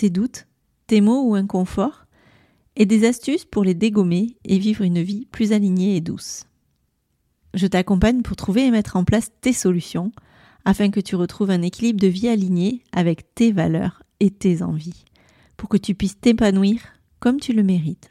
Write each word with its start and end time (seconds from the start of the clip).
tes 0.00 0.08
doutes, 0.08 0.46
tes 0.86 1.02
maux 1.02 1.28
ou 1.28 1.34
inconforts, 1.34 2.06
et 2.74 2.86
des 2.86 3.06
astuces 3.06 3.44
pour 3.44 3.64
les 3.64 3.74
dégommer 3.74 4.38
et 4.46 4.58
vivre 4.58 4.82
une 4.82 5.02
vie 5.02 5.26
plus 5.26 5.52
alignée 5.52 5.94
et 5.94 6.00
douce. 6.00 6.44
Je 7.52 7.66
t'accompagne 7.66 8.22
pour 8.22 8.34
trouver 8.34 8.64
et 8.64 8.70
mettre 8.70 8.96
en 8.96 9.04
place 9.04 9.30
tes 9.42 9.52
solutions 9.52 10.10
afin 10.64 10.90
que 10.90 11.00
tu 11.00 11.16
retrouves 11.16 11.50
un 11.50 11.60
équilibre 11.60 12.00
de 12.00 12.06
vie 12.06 12.28
aligné 12.28 12.82
avec 12.92 13.34
tes 13.34 13.52
valeurs 13.52 14.02
et 14.20 14.30
tes 14.30 14.62
envies, 14.62 15.04
pour 15.58 15.68
que 15.68 15.76
tu 15.76 15.94
puisses 15.94 16.18
t'épanouir 16.18 16.80
comme 17.18 17.38
tu 17.38 17.52
le 17.52 17.62
mérites. 17.62 18.10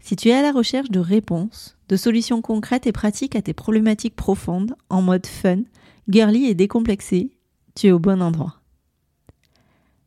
Si 0.00 0.16
tu 0.16 0.30
es 0.30 0.34
à 0.34 0.40
la 0.40 0.52
recherche 0.52 0.90
de 0.90 1.00
réponses, 1.00 1.76
de 1.90 1.96
solutions 1.96 2.40
concrètes 2.40 2.86
et 2.86 2.92
pratiques 2.92 3.36
à 3.36 3.42
tes 3.42 3.52
problématiques 3.52 4.16
profondes 4.16 4.74
en 4.88 5.02
mode 5.02 5.26
fun, 5.26 5.64
girly 6.08 6.46
et 6.46 6.54
décomplexé, 6.54 7.36
tu 7.74 7.88
es 7.88 7.92
au 7.92 7.98
bon 7.98 8.22
endroit. 8.22 8.61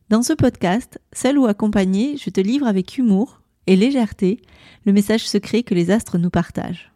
Dans 0.08 0.22
ce 0.22 0.34
podcast, 0.34 1.00
seul 1.14 1.40
ou 1.40 1.48
accompagné, 1.48 2.16
je 2.18 2.30
te 2.30 2.40
livre 2.40 2.68
avec 2.68 3.00
humour 3.00 3.42
et 3.66 3.76
légèreté 3.76 4.40
le 4.86 4.94
message 4.94 5.28
secret 5.28 5.64
que 5.64 5.74
les 5.74 5.90
astres 5.90 6.20
nous 6.20 6.30
partagent. 6.30 6.92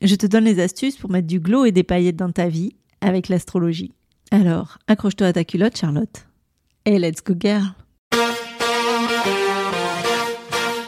Je 0.00 0.14
te 0.14 0.26
donne 0.26 0.44
les 0.44 0.60
astuces 0.60 0.96
pour 0.96 1.10
mettre 1.10 1.26
du 1.26 1.40
glow 1.40 1.64
et 1.64 1.72
des 1.72 1.82
paillettes 1.82 2.14
dans 2.14 2.30
ta 2.30 2.46
vie 2.46 2.76
avec 3.00 3.28
l'astrologie. 3.28 3.90
Alors, 4.30 4.78
accroche-toi 4.86 5.26
à 5.26 5.32
ta 5.32 5.42
culotte, 5.42 5.76
Charlotte. 5.76 6.28
Et 6.84 7.00
let's 7.00 7.20
go, 7.20 7.34
girl! 7.36 7.74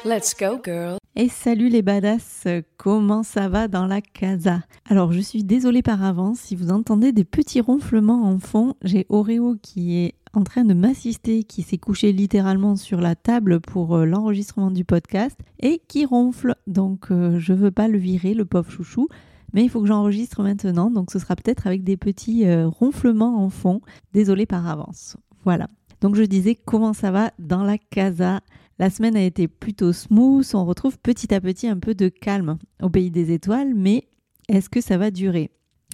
Let's 0.05 0.36
go, 0.39 0.61
girl. 0.64 0.98
Et 1.17 1.29
salut 1.29 1.70
les 1.70 1.83
badass, 1.83 2.47
comment 2.77 3.25
ça 3.25 3.48
va 3.48 3.67
dans 3.67 3.86
la 3.86 4.01
casa? 4.01 4.62
Alors 4.84 5.12
je 5.12 5.20
suis 5.20 5.42
désolée 5.42 5.83
par 5.83 6.05
avance 6.05 6.39
si 6.39 6.55
vous 6.55 6.70
entendez 6.70 7.11
des 7.11 7.25
petits 7.25 7.61
ronflements 7.61 8.25
en 8.25 8.39
fond. 8.39 8.75
J'ai 8.83 9.06
Oreo 9.08 9.56
qui 9.62 9.97
est 9.97 10.14
en 10.36 10.44
train 10.44 10.64
de 10.64 10.74
m'assister, 10.74 11.44
qui 11.44 11.62
s'est 11.62 11.78
couché 11.78 12.12
littéralement 12.12 12.77
sur 12.77 13.00
la 13.00 13.14
table 13.14 13.60
pour 13.60 13.96
euh, 13.96 14.04
l'enregistrement 14.04 14.70
du 14.70 14.84
podcast 14.84 15.38
et 15.60 15.80
qui 15.88 16.04
ronfle. 16.04 16.56
Donc 16.66 17.10
euh, 17.10 17.38
je 17.38 17.52
veux 17.52 17.70
pas 17.70 17.88
le 17.88 17.98
virer, 17.98 18.34
le 18.34 18.44
pauvre 18.44 18.70
chouchou. 18.70 19.08
Mais 19.52 19.62
il 19.62 19.68
faut 19.70 19.80
que 19.80 19.86
j'enregistre 19.86 20.42
maintenant, 20.42 20.90
donc 20.90 21.12
ce 21.12 21.20
sera 21.20 21.36
peut-être 21.36 21.66
avec 21.68 21.84
des 21.84 21.96
petits 21.96 22.46
euh, 22.46 22.66
ronflements 22.66 23.44
en 23.44 23.50
fond. 23.50 23.80
Désolée 24.12 24.46
par 24.46 24.66
avance. 24.66 25.16
Voilà. 25.44 25.68
Donc 26.00 26.16
je 26.16 26.22
disais 26.22 26.56
comment 26.56 26.92
ça 26.92 27.10
va 27.10 27.30
dans 27.38 27.62
la 27.62 27.78
casa 27.78 28.40
la 28.78 28.90
semaine 28.90 29.17
a 29.17 29.23
été 29.23 29.46
plutôt 29.46 29.92
smooth, 29.92 30.46
on 30.55 30.64
retrouve 30.64 30.98
petit 30.98 31.33
à 31.33 31.40
petit 31.40 31.68
un 31.68 31.78
peu 31.78 31.94
de 31.94 32.08
calme 32.08 32.58
au 32.83 32.90
pays 32.90 33.11
des 33.11 33.33
étoiles, 33.33 33.73
mais 33.74 34.08
est-ce 34.48 34.68
que 34.68 34.80
ça 34.80 34.98
va 34.98 35.12
durer? 35.12 35.50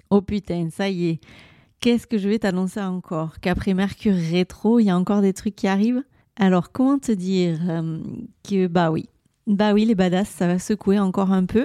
Oh 0.08 0.22
putain, 0.22 0.70
ça 0.70 0.88
y 0.88 1.08
est. 1.08 1.20
Qu'est-ce 1.80 2.06
que 2.06 2.18
je 2.18 2.28
vais 2.28 2.38
t'annoncer 2.38 2.82
encore 2.82 3.40
Qu'après 3.40 3.72
Mercure 3.72 4.14
rétro, 4.14 4.80
il 4.80 4.84
y 4.84 4.90
a 4.90 4.96
encore 4.98 5.22
des 5.22 5.32
trucs 5.32 5.56
qui 5.56 5.66
arrivent 5.66 6.04
Alors 6.36 6.72
comment 6.72 6.98
te 6.98 7.10
dire 7.10 7.58
euh, 7.70 8.02
que 8.46 8.66
bah 8.66 8.90
oui, 8.90 9.08
bah 9.46 9.72
oui 9.72 9.86
les 9.86 9.94
badass, 9.94 10.28
ça 10.28 10.46
va 10.46 10.58
secouer 10.58 10.98
encore 10.98 11.32
un 11.32 11.46
peu, 11.46 11.64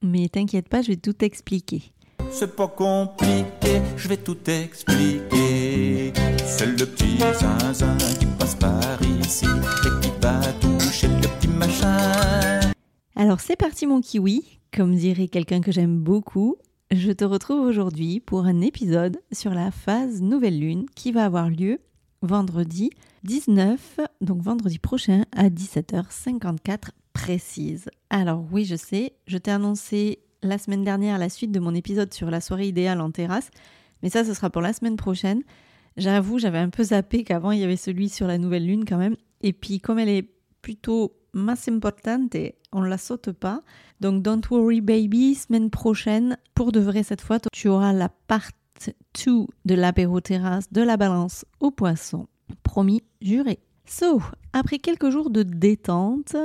mais 0.00 0.30
t'inquiète 0.30 0.70
pas, 0.70 0.80
je 0.80 0.88
vais 0.88 0.96
tout 0.96 1.22
expliquer. 1.22 1.82
C'est 2.30 2.56
pas 2.56 2.68
compliqué, 2.68 3.82
je 3.98 4.08
vais 4.08 4.16
tout 4.16 4.38
expliquer. 4.48 6.14
C'est 6.46 6.64
le 6.64 6.86
petit 6.86 7.18
zinzin 7.18 7.98
qui 8.18 8.24
passe 8.38 8.54
par 8.54 8.98
ici 9.02 9.44
et 9.44 10.00
qui 10.00 10.10
va 10.22 10.40
toucher 10.54 11.08
le 11.08 11.28
petit 11.36 11.48
machin. 11.48 12.60
Alors 13.14 13.40
c'est 13.40 13.56
parti 13.56 13.86
mon 13.86 14.00
kiwi, 14.00 14.42
comme 14.74 14.94
dirait 14.94 15.28
quelqu'un 15.28 15.60
que 15.60 15.70
j'aime 15.70 15.98
beaucoup. 15.98 16.56
Je 16.92 17.12
te 17.12 17.24
retrouve 17.24 17.60
aujourd'hui 17.60 18.18
pour 18.18 18.46
un 18.46 18.60
épisode 18.60 19.20
sur 19.30 19.54
la 19.54 19.70
phase 19.70 20.20
nouvelle 20.22 20.58
lune 20.58 20.86
qui 20.96 21.12
va 21.12 21.24
avoir 21.24 21.48
lieu 21.48 21.78
vendredi 22.20 22.90
19, 23.22 24.00
donc 24.20 24.42
vendredi 24.42 24.80
prochain 24.80 25.22
à 25.30 25.50
17h54 25.50 26.88
précise. 27.12 27.88
Alors 28.10 28.44
oui, 28.50 28.64
je 28.64 28.74
sais, 28.74 29.12
je 29.28 29.38
t'ai 29.38 29.52
annoncé 29.52 30.18
la 30.42 30.58
semaine 30.58 30.82
dernière 30.82 31.18
la 31.18 31.28
suite 31.28 31.52
de 31.52 31.60
mon 31.60 31.76
épisode 31.76 32.12
sur 32.12 32.28
la 32.28 32.40
soirée 32.40 32.66
idéale 32.66 33.00
en 33.00 33.12
terrasse, 33.12 33.52
mais 34.02 34.10
ça 34.10 34.24
ce 34.24 34.34
sera 34.34 34.50
pour 34.50 34.60
la 34.60 34.72
semaine 34.72 34.96
prochaine. 34.96 35.44
J'avoue, 35.96 36.40
j'avais 36.40 36.58
un 36.58 36.70
peu 36.70 36.82
zappé 36.82 37.22
qu'avant 37.22 37.52
il 37.52 37.60
y 37.60 37.64
avait 37.64 37.76
celui 37.76 38.08
sur 38.08 38.26
la 38.26 38.36
nouvelle 38.36 38.66
lune 38.66 38.84
quand 38.84 38.98
même. 38.98 39.14
Et 39.42 39.52
puis 39.52 39.78
comme 39.78 40.00
elle 40.00 40.08
est 40.08 40.28
plutôt 40.60 41.12
masse 41.32 41.68
importante, 41.68 42.36
on 42.72 42.82
la 42.82 42.98
saute 42.98 43.32
pas. 43.32 43.62
Donc 44.00 44.22
don't 44.22 44.42
worry 44.50 44.80
baby, 44.80 45.34
semaine 45.34 45.70
prochaine, 45.70 46.36
pour 46.54 46.72
de 46.72 46.80
vrai 46.80 47.02
cette 47.02 47.20
fois, 47.20 47.38
tu 47.52 47.68
auras 47.68 47.92
la 47.92 48.08
part 48.08 48.50
2 49.26 49.46
de 49.64 49.74
l'apéro 49.74 50.20
terrasse 50.20 50.72
de 50.72 50.82
la 50.82 50.96
balance 50.96 51.44
au 51.60 51.70
poisson. 51.70 52.26
Promis, 52.62 53.02
juré. 53.20 53.58
So, 53.86 54.22
après 54.52 54.78
quelques 54.78 55.10
jours 55.10 55.30
de 55.30 55.42
détente, 55.42 56.36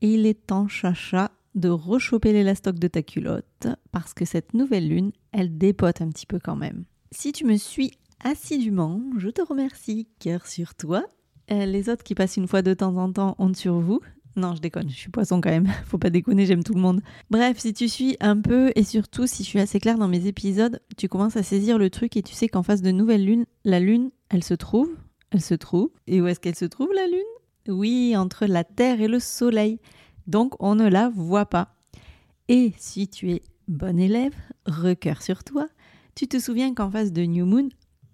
il 0.00 0.26
est 0.26 0.46
temps 0.46 0.68
chacha 0.68 1.30
de 1.54 1.68
rechoper 1.68 2.32
l'élastoc 2.32 2.78
de 2.78 2.88
ta 2.88 3.02
culotte 3.02 3.66
parce 3.90 4.14
que 4.14 4.24
cette 4.24 4.54
nouvelle 4.54 4.88
lune, 4.88 5.12
elle 5.32 5.58
dépote 5.58 6.00
un 6.00 6.08
petit 6.08 6.26
peu 6.26 6.38
quand 6.38 6.56
même. 6.56 6.84
Si 7.10 7.32
tu 7.32 7.44
me 7.44 7.56
suis 7.56 7.92
assidûment, 8.22 9.02
je 9.18 9.28
te 9.28 9.42
remercie, 9.42 10.06
cœur 10.18 10.46
sur 10.46 10.74
toi. 10.74 11.04
Euh, 11.50 11.66
les 11.66 11.88
autres 11.88 12.04
qui 12.04 12.14
passent 12.14 12.36
une 12.36 12.46
fois 12.46 12.62
de 12.62 12.74
temps 12.74 12.96
en 12.96 13.12
temps 13.12 13.34
honte 13.38 13.56
sur 13.56 13.80
vous. 13.80 14.00
Non, 14.36 14.54
je 14.54 14.60
déconne, 14.60 14.88
je 14.88 14.94
suis 14.94 15.10
poisson 15.10 15.40
quand 15.40 15.50
même. 15.50 15.68
Faut 15.86 15.98
pas 15.98 16.10
déconner, 16.10 16.46
j'aime 16.46 16.64
tout 16.64 16.74
le 16.74 16.80
monde. 16.80 17.00
Bref, 17.30 17.58
si 17.58 17.72
tu 17.72 17.88
suis 17.88 18.16
un 18.20 18.40
peu 18.40 18.72
et 18.76 18.84
surtout 18.84 19.26
si 19.26 19.42
je 19.42 19.48
suis 19.48 19.58
assez 19.58 19.80
claire 19.80 19.98
dans 19.98 20.08
mes 20.08 20.26
épisodes, 20.26 20.80
tu 20.96 21.08
commences 21.08 21.36
à 21.36 21.42
saisir 21.42 21.78
le 21.78 21.90
truc 21.90 22.16
et 22.16 22.22
tu 22.22 22.34
sais 22.34 22.48
qu'en 22.48 22.62
face 22.62 22.82
de 22.82 22.90
nouvelle 22.90 23.24
lune, 23.24 23.44
la 23.64 23.80
lune, 23.80 24.10
elle 24.28 24.44
se 24.44 24.54
trouve, 24.54 24.90
elle 25.30 25.42
se 25.42 25.54
trouve. 25.54 25.90
Et 26.06 26.20
où 26.20 26.26
est-ce 26.26 26.40
qu'elle 26.40 26.54
se 26.54 26.64
trouve 26.64 26.92
la 26.94 27.06
lune? 27.06 27.20
Oui, 27.68 28.16
entre 28.16 28.46
la 28.46 28.64
Terre 28.64 29.00
et 29.00 29.08
le 29.08 29.20
Soleil. 29.20 29.80
Donc 30.26 30.54
on 30.60 30.74
ne 30.74 30.88
la 30.88 31.08
voit 31.08 31.46
pas. 31.46 31.74
Et 32.48 32.72
si 32.78 33.08
tu 33.08 33.30
es 33.32 33.42
bon 33.68 33.98
élève, 33.98 34.34
recœur 34.66 35.22
sur 35.22 35.44
toi, 35.44 35.66
tu 36.14 36.26
te 36.26 36.38
souviens 36.38 36.74
qu'en 36.74 36.90
face 36.90 37.12
de 37.12 37.22
New 37.22 37.46
Moon, 37.46 37.68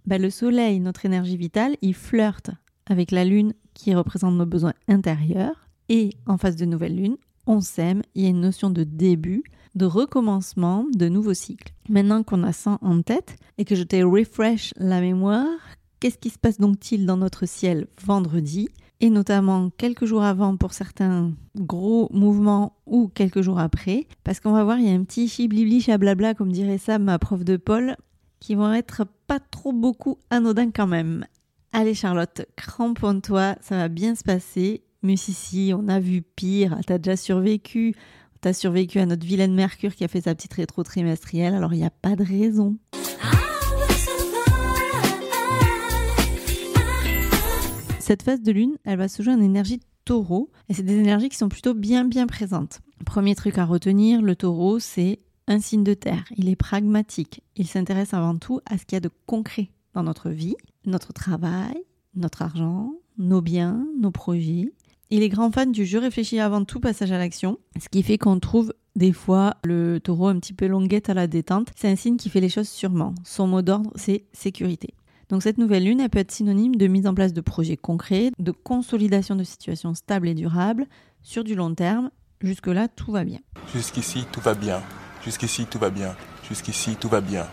bah, 0.06 0.18
le 0.18 0.30
Soleil, 0.30 0.78
notre 0.80 1.04
énergie 1.04 1.36
vitale, 1.36 1.76
il 1.82 1.94
flirte 1.94 2.50
avec 2.86 3.10
la 3.10 3.24
Lune 3.24 3.54
qui 3.74 3.94
représente 3.94 4.34
nos 4.34 4.46
besoins 4.46 4.74
intérieurs. 4.88 5.65
Et 5.88 6.10
en 6.26 6.36
face 6.36 6.56
de 6.56 6.64
nouvelle 6.64 6.96
Lune, 6.96 7.16
on 7.46 7.60
s'aime, 7.60 8.02
il 8.14 8.22
y 8.22 8.26
a 8.26 8.30
une 8.30 8.40
notion 8.40 8.70
de 8.70 8.82
début, 8.84 9.44
de 9.74 9.86
recommencement, 9.86 10.86
de 10.94 11.08
nouveau 11.08 11.34
cycle. 11.34 11.72
Maintenant 11.88 12.22
qu'on 12.22 12.42
a 12.42 12.52
ça 12.52 12.78
en 12.82 13.02
tête 13.02 13.36
et 13.58 13.64
que 13.64 13.74
je 13.74 13.82
t'ai 13.82 14.02
refresh 14.02 14.72
la 14.76 15.00
mémoire, 15.00 15.46
qu'est-ce 16.00 16.18
qui 16.18 16.30
se 16.30 16.38
passe 16.38 16.58
donc-il 16.58 17.06
dans 17.06 17.16
notre 17.16 17.46
ciel 17.46 17.86
vendredi 18.04 18.68
et 19.00 19.10
notamment 19.10 19.70
quelques 19.76 20.06
jours 20.06 20.22
avant 20.22 20.56
pour 20.56 20.72
certains 20.72 21.32
gros 21.54 22.08
mouvements 22.12 22.76
ou 22.86 23.08
quelques 23.08 23.42
jours 23.42 23.58
après, 23.58 24.06
parce 24.24 24.40
qu'on 24.40 24.52
va 24.52 24.64
voir, 24.64 24.78
il 24.78 24.86
y 24.86 24.90
a 24.90 24.94
un 24.94 25.04
petit 25.04 25.28
chiblibli 25.28 25.80
chablabla, 25.80 26.34
comme 26.34 26.50
dirait 26.50 26.78
Sam, 26.78 27.04
ma 27.04 27.18
prof 27.18 27.44
de 27.44 27.58
Paul, 27.58 27.96
qui 28.40 28.54
vont 28.54 28.72
être 28.72 29.04
pas 29.26 29.38
trop 29.38 29.72
beaucoup 29.72 30.18
anodins 30.30 30.70
quand 30.70 30.86
même. 30.86 31.26
Allez 31.72 31.94
Charlotte, 31.94 32.46
cramponne-toi, 32.56 33.56
ça 33.60 33.76
va 33.76 33.88
bien 33.88 34.14
se 34.14 34.24
passer. 34.24 34.82
Mais 35.06 35.14
si, 35.14 35.32
si, 35.32 35.72
on 35.72 35.86
a 35.86 36.00
vu 36.00 36.20
pire, 36.20 36.80
t'as 36.84 36.98
déjà 36.98 37.16
survécu, 37.16 37.94
t'as 38.40 38.52
survécu 38.52 38.98
à 38.98 39.06
notre 39.06 39.24
vilaine 39.24 39.54
Mercure 39.54 39.94
qui 39.94 40.02
a 40.02 40.08
fait 40.08 40.22
sa 40.22 40.34
petite 40.34 40.54
rétro 40.54 40.82
trimestrielle, 40.82 41.54
alors 41.54 41.72
il 41.74 41.76
n'y 41.76 41.86
a 41.86 41.90
pas 41.90 42.16
de 42.16 42.24
raison. 42.24 42.76
Cette 48.00 48.24
phase 48.24 48.42
de 48.42 48.50
lune, 48.50 48.78
elle 48.82 48.98
va 48.98 49.06
se 49.06 49.22
jouer 49.22 49.32
en 49.32 49.40
énergie 49.40 49.78
taureau, 50.04 50.50
et 50.68 50.74
c'est 50.74 50.82
des 50.82 50.98
énergies 50.98 51.28
qui 51.28 51.36
sont 51.36 51.48
plutôt 51.48 51.74
bien 51.74 52.04
bien 52.04 52.26
présentes. 52.26 52.80
Premier 53.04 53.36
truc 53.36 53.58
à 53.58 53.64
retenir, 53.64 54.20
le 54.22 54.34
taureau, 54.34 54.80
c'est 54.80 55.20
un 55.46 55.60
signe 55.60 55.84
de 55.84 55.94
terre. 55.94 56.24
Il 56.36 56.48
est 56.48 56.56
pragmatique. 56.56 57.44
Il 57.54 57.68
s'intéresse 57.68 58.12
avant 58.12 58.36
tout 58.38 58.58
à 58.66 58.76
ce 58.76 58.84
qu'il 58.84 58.96
y 58.96 58.98
a 58.98 59.00
de 59.00 59.10
concret 59.26 59.70
dans 59.94 60.02
notre 60.02 60.30
vie, 60.30 60.56
notre 60.84 61.12
travail, 61.12 61.80
notre 62.16 62.42
argent, 62.42 62.92
nos 63.18 63.40
biens, 63.40 63.86
nos 63.98 64.10
projets. 64.10 64.72
Il 65.08 65.22
est 65.22 65.28
grand 65.28 65.52
fan 65.52 65.70
du 65.70 65.86
jeu 65.86 66.00
réfléchi 66.00 66.40
avant 66.40 66.64
tout 66.64 66.80
passage 66.80 67.12
à 67.12 67.18
l'action, 67.18 67.60
ce 67.80 67.88
qui 67.88 68.02
fait 68.02 68.18
qu'on 68.18 68.40
trouve 68.40 68.74
des 68.96 69.12
fois 69.12 69.54
le 69.62 70.00
taureau 70.00 70.26
un 70.26 70.40
petit 70.40 70.52
peu 70.52 70.66
longuette 70.66 71.08
à 71.08 71.14
la 71.14 71.28
détente. 71.28 71.68
C'est 71.76 71.88
un 71.88 71.94
signe 71.94 72.16
qui 72.16 72.28
fait 72.28 72.40
les 72.40 72.48
choses 72.48 72.68
sûrement. 72.68 73.14
Son 73.22 73.46
mot 73.46 73.62
d'ordre, 73.62 73.92
c'est 73.94 74.24
sécurité. 74.32 74.94
Donc 75.28 75.44
cette 75.44 75.58
nouvelle 75.58 75.84
lune, 75.84 76.00
elle 76.00 76.10
peut 76.10 76.18
être 76.18 76.32
synonyme 76.32 76.74
de 76.74 76.88
mise 76.88 77.06
en 77.06 77.14
place 77.14 77.32
de 77.32 77.40
projets 77.40 77.76
concrets, 77.76 78.32
de 78.40 78.50
consolidation 78.50 79.36
de 79.36 79.44
situations 79.44 79.94
stables 79.94 80.26
et 80.26 80.34
durables 80.34 80.86
sur 81.22 81.44
du 81.44 81.54
long 81.54 81.72
terme. 81.72 82.10
Jusque-là, 82.40 82.88
tout 82.88 83.12
va 83.12 83.22
bien. 83.22 83.38
Jusqu'ici, 83.72 84.24
tout 84.32 84.40
va 84.40 84.54
bien. 84.54 84.82
Jusqu'ici, 85.24 85.66
tout 85.66 85.78
va 85.78 85.90
bien. 85.90 86.16
Jusqu'ici, 86.48 86.96
tout 86.96 87.08
va 87.08 87.20
bien. 87.20 87.46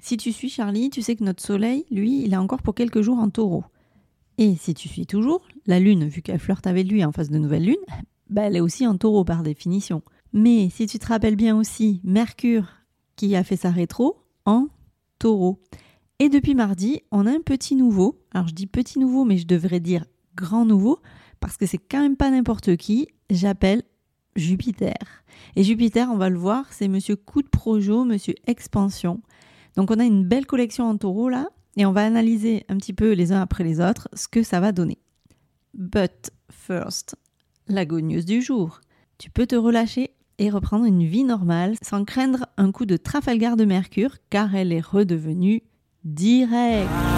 Si 0.00 0.16
tu 0.16 0.32
suis 0.32 0.48
Charlie, 0.48 0.88
tu 0.88 1.02
sais 1.02 1.14
que 1.14 1.24
notre 1.24 1.42
soleil, 1.42 1.84
lui, 1.90 2.24
il 2.24 2.32
est 2.32 2.38
encore 2.38 2.62
pour 2.62 2.74
quelques 2.74 3.02
jours 3.02 3.18
en 3.18 3.28
taureau. 3.28 3.64
Et 4.38 4.56
si 4.56 4.74
tu 4.74 4.88
suis 4.88 5.06
toujours, 5.06 5.46
la 5.66 5.78
lune, 5.78 6.08
vu 6.08 6.22
qu'elle 6.22 6.38
flirte 6.38 6.66
avec 6.66 6.90
lui 6.90 7.04
en 7.04 7.12
face 7.12 7.30
de 7.30 7.38
nouvelle 7.38 7.64
lune, 7.64 7.76
bah, 8.30 8.42
elle 8.42 8.56
est 8.56 8.60
aussi 8.60 8.86
en 8.86 8.96
taureau 8.96 9.24
par 9.24 9.42
définition. 9.42 10.02
Mais 10.32 10.70
si 10.70 10.86
tu 10.86 10.98
te 10.98 11.06
rappelles 11.06 11.36
bien 11.36 11.56
aussi, 11.56 12.00
Mercure, 12.04 12.66
qui 13.16 13.36
a 13.36 13.44
fait 13.44 13.56
sa 13.56 13.70
rétro, 13.70 14.16
en 14.46 14.68
taureau. 15.18 15.60
Et 16.18 16.28
depuis 16.28 16.54
mardi, 16.54 17.02
on 17.10 17.26
a 17.26 17.30
un 17.30 17.40
petit 17.40 17.76
nouveau. 17.76 18.18
Alors 18.32 18.48
je 18.48 18.54
dis 18.54 18.66
petit 18.66 18.98
nouveau, 18.98 19.24
mais 19.24 19.36
je 19.36 19.46
devrais 19.46 19.80
dire 19.80 20.06
grand 20.34 20.64
nouveau, 20.64 20.98
parce 21.40 21.56
que 21.56 21.66
c'est 21.66 21.78
quand 21.78 22.00
même 22.00 22.16
pas 22.16 22.30
n'importe 22.30 22.76
qui. 22.76 23.08
J'appelle 23.28 23.82
Jupiter. 24.36 24.94
Et 25.56 25.64
Jupiter, 25.64 26.08
on 26.10 26.16
va 26.16 26.30
le 26.30 26.38
voir, 26.38 26.72
c'est 26.72 26.88
monsieur 26.88 27.16
coup 27.16 27.42
de 27.42 27.48
projo, 27.48 28.04
monsieur 28.04 28.34
expansion. 28.46 29.20
Donc 29.76 29.90
on 29.90 29.98
a 29.98 30.04
une 30.04 30.24
belle 30.24 30.46
collection 30.46 30.88
en 30.88 30.96
taureau 30.96 31.28
là, 31.28 31.48
et 31.76 31.86
on 31.86 31.92
va 31.92 32.04
analyser 32.04 32.64
un 32.68 32.76
petit 32.76 32.92
peu 32.92 33.12
les 33.12 33.32
uns 33.32 33.40
après 33.40 33.64
les 33.64 33.80
autres 33.80 34.08
ce 34.14 34.28
que 34.28 34.42
ça 34.42 34.60
va 34.60 34.72
donner. 34.72 34.98
But 35.74 36.30
first, 36.50 37.16
la 37.68 37.84
gogneuse 37.84 38.26
du 38.26 38.42
jour. 38.42 38.80
Tu 39.18 39.30
peux 39.30 39.46
te 39.46 39.56
relâcher 39.56 40.10
et 40.38 40.50
reprendre 40.50 40.84
une 40.84 41.04
vie 41.04 41.24
normale 41.24 41.76
sans 41.82 42.04
craindre 42.04 42.46
un 42.56 42.72
coup 42.72 42.86
de 42.86 42.96
Trafalgar 42.96 43.56
de 43.56 43.64
Mercure 43.64 44.16
car 44.30 44.54
elle 44.54 44.72
est 44.72 44.84
redevenue 44.84 45.62
directe. 46.04 47.11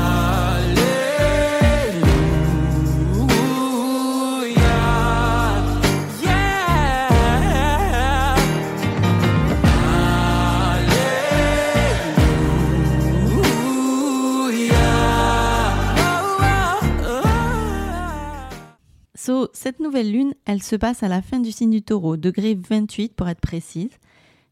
Cette 19.54 19.80
nouvelle 19.80 20.12
lune, 20.12 20.34
elle 20.44 20.62
se 20.62 20.76
passe 20.76 21.02
à 21.02 21.08
la 21.08 21.22
fin 21.22 21.40
du 21.40 21.50
signe 21.50 21.70
du 21.70 21.80
taureau, 21.80 22.18
degré 22.18 22.54
28 22.54 23.14
pour 23.14 23.26
être 23.26 23.40
précise. 23.40 23.92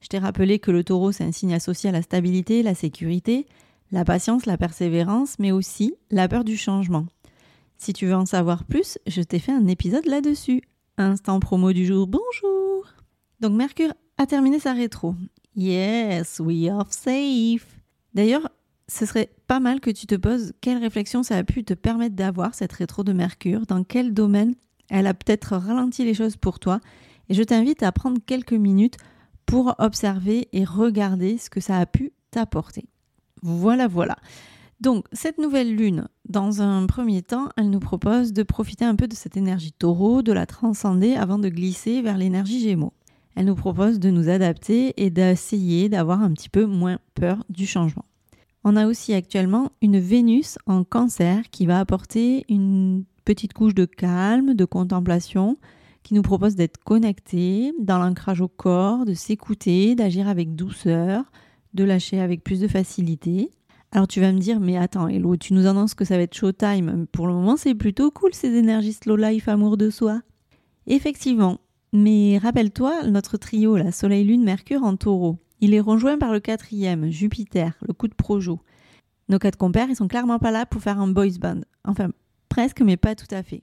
Je 0.00 0.08
t'ai 0.08 0.18
rappelé 0.18 0.58
que 0.60 0.70
le 0.70 0.82
taureau, 0.82 1.12
c'est 1.12 1.24
un 1.24 1.32
signe 1.32 1.52
associé 1.52 1.90
à 1.90 1.92
la 1.92 2.00
stabilité, 2.00 2.62
la 2.62 2.74
sécurité, 2.74 3.46
la 3.90 4.06
patience, 4.06 4.46
la 4.46 4.56
persévérance, 4.56 5.38
mais 5.38 5.52
aussi 5.52 5.94
la 6.10 6.26
peur 6.26 6.42
du 6.42 6.56
changement. 6.56 7.04
Si 7.76 7.92
tu 7.92 8.06
veux 8.06 8.14
en 8.14 8.24
savoir 8.24 8.64
plus, 8.64 8.98
je 9.06 9.20
t'ai 9.20 9.40
fait 9.40 9.52
un 9.52 9.66
épisode 9.66 10.06
là-dessus. 10.06 10.62
Instant 10.96 11.38
promo 11.38 11.74
du 11.74 11.84
jour, 11.84 12.06
bonjour 12.06 12.86
Donc 13.40 13.52
Mercure 13.52 13.92
a 14.16 14.24
terminé 14.24 14.58
sa 14.58 14.72
rétro. 14.72 15.14
Yes, 15.54 16.40
we 16.40 16.70
are 16.70 16.90
safe 16.90 17.66
D'ailleurs, 18.14 18.48
ce 18.88 19.06
serait 19.06 19.30
pas 19.46 19.60
mal 19.60 19.80
que 19.80 19.90
tu 19.90 20.06
te 20.06 20.14
poses 20.14 20.52
quelle 20.60 20.78
réflexion 20.78 21.22
ça 21.22 21.36
a 21.36 21.44
pu 21.44 21.64
te 21.64 21.74
permettre 21.74 22.16
d'avoir 22.16 22.54
cette 22.54 22.72
rétro 22.72 23.04
de 23.04 23.12
Mercure, 23.12 23.66
dans 23.66 23.84
quel 23.84 24.12
domaine 24.12 24.54
elle 24.90 25.06
a 25.06 25.14
peut-être 25.14 25.56
ralenti 25.56 26.04
les 26.04 26.14
choses 26.14 26.36
pour 26.36 26.58
toi. 26.58 26.80
Et 27.28 27.34
je 27.34 27.42
t'invite 27.42 27.82
à 27.82 27.92
prendre 27.92 28.18
quelques 28.24 28.52
minutes 28.52 28.96
pour 29.46 29.74
observer 29.78 30.48
et 30.52 30.64
regarder 30.64 31.38
ce 31.38 31.50
que 31.50 31.60
ça 31.60 31.78
a 31.78 31.86
pu 31.86 32.12
t'apporter. 32.30 32.84
Voilà, 33.42 33.88
voilà. 33.88 34.16
Donc, 34.80 35.06
cette 35.12 35.38
nouvelle 35.38 35.74
lune, 35.74 36.08
dans 36.28 36.60
un 36.60 36.86
premier 36.86 37.22
temps, 37.22 37.48
elle 37.56 37.70
nous 37.70 37.80
propose 37.80 38.32
de 38.32 38.42
profiter 38.42 38.84
un 38.84 38.96
peu 38.96 39.06
de 39.06 39.14
cette 39.14 39.36
énergie 39.36 39.72
taureau, 39.72 40.22
de 40.22 40.32
la 40.32 40.44
transcender 40.44 41.14
avant 41.14 41.38
de 41.38 41.48
glisser 41.48 42.02
vers 42.02 42.18
l'énergie 42.18 42.60
gémeaux. 42.60 42.92
Elle 43.34 43.46
nous 43.46 43.54
propose 43.54 43.98
de 43.98 44.10
nous 44.10 44.28
adapter 44.28 44.92
et 45.02 45.10
d'essayer 45.10 45.88
d'avoir 45.88 46.20
un 46.22 46.32
petit 46.32 46.48
peu 46.48 46.66
moins 46.66 46.98
peur 47.14 47.44
du 47.48 47.66
changement. 47.66 48.04
On 48.64 48.76
a 48.76 48.86
aussi 48.86 49.12
actuellement 49.12 49.72
une 49.80 49.98
Vénus 49.98 50.56
en 50.66 50.84
cancer 50.84 51.50
qui 51.50 51.66
va 51.66 51.80
apporter 51.80 52.44
une 52.48 53.04
petite 53.24 53.54
couche 53.54 53.74
de 53.74 53.84
calme, 53.84 54.54
de 54.54 54.64
contemplation, 54.64 55.58
qui 56.04 56.14
nous 56.14 56.22
propose 56.22 56.54
d'être 56.54 56.78
connectés 56.78 57.72
dans 57.80 57.98
l'ancrage 57.98 58.40
au 58.40 58.48
corps, 58.48 59.04
de 59.04 59.14
s'écouter, 59.14 59.94
d'agir 59.94 60.28
avec 60.28 60.54
douceur, 60.54 61.24
de 61.74 61.84
lâcher 61.84 62.20
avec 62.20 62.44
plus 62.44 62.60
de 62.60 62.68
facilité. 62.68 63.50
Alors 63.90 64.06
tu 64.06 64.20
vas 64.20 64.32
me 64.32 64.38
dire, 64.38 64.60
mais 64.60 64.76
attends, 64.76 65.08
Hello, 65.08 65.36
tu 65.36 65.54
nous 65.54 65.66
annonces 65.66 65.94
que 65.94 66.04
ça 66.04 66.16
va 66.16 66.22
être 66.22 66.34
showtime. 66.34 67.06
Pour 67.10 67.26
le 67.26 67.34
moment, 67.34 67.56
c'est 67.56 67.74
plutôt 67.74 68.10
cool 68.10 68.32
ces 68.32 68.54
énergies 68.54 68.92
slow 68.92 69.16
life, 69.16 69.48
amour 69.48 69.76
de 69.76 69.90
soi. 69.90 70.20
Effectivement, 70.86 71.58
mais 71.92 72.38
rappelle-toi 72.38 73.08
notre 73.08 73.36
trio, 73.36 73.76
la 73.76 73.92
Soleil, 73.92 74.24
Lune, 74.24 74.44
Mercure 74.44 74.84
en 74.84 74.96
taureau. 74.96 75.38
Il 75.64 75.74
est 75.74 75.80
rejoint 75.80 76.18
par 76.18 76.32
le 76.32 76.40
quatrième, 76.40 77.08
Jupiter, 77.08 77.72
le 77.86 77.92
coup 77.94 78.08
de 78.08 78.14
projo. 78.14 78.58
Nos 79.28 79.38
quatre 79.38 79.56
compères, 79.56 79.88
ils 79.88 79.94
sont 79.94 80.08
clairement 80.08 80.40
pas 80.40 80.50
là 80.50 80.66
pour 80.66 80.82
faire 80.82 80.98
un 80.98 81.06
boys 81.06 81.38
band. 81.40 81.60
Enfin, 81.84 82.08
presque, 82.48 82.80
mais 82.80 82.96
pas 82.96 83.14
tout 83.14 83.32
à 83.32 83.44
fait. 83.44 83.62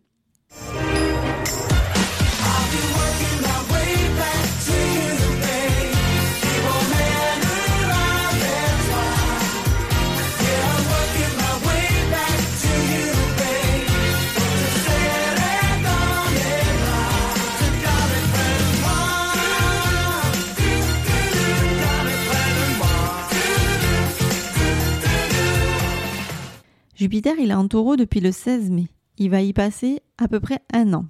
Jupiter, 27.10 27.40
il 27.40 27.50
est 27.50 27.56
en 27.56 27.68
taureau 27.68 27.96
depuis 27.96 28.20
le 28.20 28.32
16 28.32 28.70
mai. 28.70 28.86
Il 29.18 29.32
va 29.32 29.42
y 29.42 29.52
passer 29.52 30.04
à 30.20 30.28
peu 30.28 30.40
près 30.40 30.60
un 30.72 30.94
an. 30.94 31.08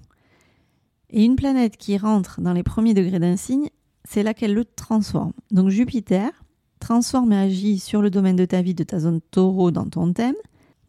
Et 1.09 1.25
une 1.25 1.35
planète 1.35 1.75
qui 1.75 1.97
rentre 1.97 2.39
dans 2.39 2.53
les 2.53 2.63
premiers 2.63 2.93
degrés 2.93 3.19
d'un 3.19 3.35
signe, 3.35 3.67
c'est 4.05 4.23
là 4.23 4.33
qu'elle 4.33 4.53
le 4.53 4.63
transforme. 4.63 5.33
Donc 5.51 5.67
Jupiter 5.67 6.31
transforme 6.79 7.33
et 7.33 7.37
agit 7.37 7.79
sur 7.79 8.01
le 8.01 8.09
domaine 8.09 8.37
de 8.37 8.45
ta 8.45 8.61
vie, 8.61 8.73
de 8.73 8.85
ta 8.85 9.01
zone 9.01 9.19
taureau 9.19 9.71
dans 9.71 9.89
ton 9.89 10.13
thème. 10.13 10.37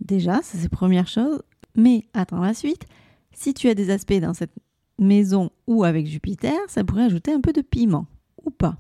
Déjà, 0.01 0.43
ça 0.43 0.59
c'est 0.59 0.69
première 0.69 1.09
chose. 1.09 1.43
Mais 1.75 2.05
attends 2.15 2.39
la 2.39 2.55
suite. 2.55 2.87
Si 3.33 3.53
tu 3.53 3.69
as 3.69 3.75
des 3.75 3.91
aspects 3.91 4.21
dans 4.21 4.33
cette 4.33 4.55
maison 5.01 5.51
ou 5.67 5.83
avec 5.83 6.07
Jupiter, 6.07 6.57
ça 6.69 6.85
pourrait 6.85 7.07
ajouter 7.07 7.33
un 7.33 7.41
peu 7.41 7.53
de 7.53 7.63
piment. 7.63 8.07
Ou 8.45 8.51
pas. 8.51 8.77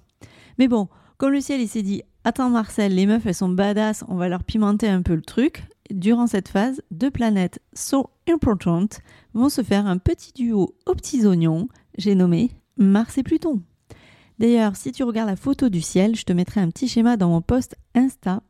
Mais 0.61 0.69
bon, 0.69 0.87
comme 1.19 1.33
le 1.33 1.41
ciel 1.41 1.61
il 1.61 1.67
s'est 1.67 1.83
dit 1.83 2.03
Attends 2.23 2.51
Marcel, 2.51 2.95
les 2.95 3.07
meufs 3.07 3.27
elles 3.27 3.35
sont 3.35 3.49
badass, 3.49 4.05
on 4.07 4.15
va 4.15 4.29
leur 4.29 4.45
pimenter 4.45 4.87
un 4.87 5.03
peu 5.03 5.17
le 5.17 5.23
truc 5.23 5.65
durant 5.93 6.27
cette 6.27 6.49
phase, 6.49 6.83
deux 6.91 7.11
planètes 7.11 7.61
so 7.73 8.11
important 8.29 8.89
vont 9.35 9.49
se 9.49 9.63
faire 9.63 9.87
un 9.87 9.99
petit 9.99 10.33
duo 10.33 10.75
aux 10.87 10.95
petits 10.95 11.27
oignons, 11.27 11.69
j'ai 11.97 12.15
nommé 12.15 12.51
Mars 12.77 13.19
et 13.19 13.23
Pluton. 13.23 13.63
D'ailleurs, 14.39 14.77
si 14.77 14.93
tu 14.93 15.03
regardes 15.03 15.29
la 15.29 15.37
photo 15.37 15.69
du 15.69 15.83
ciel, 15.83 16.17
je 16.17 16.25
te 16.25 16.33
mettrai 16.33 16.61
un 16.61 16.71
petit 16.71 16.89
schéma 16.89 17.17
dans 17.17 17.29
mon 17.29 17.43
post 17.43 17.77
Insta. 17.95 18.43